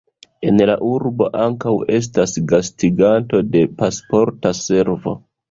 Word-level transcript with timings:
En 0.51 0.55
la 0.69 0.77
urbo 0.91 1.27
ankaŭ 1.43 1.73
estas 1.97 2.33
gastiganto 2.53 3.43
de 3.53 3.63
Pasporta 3.83 4.55
Servo. 4.65 5.17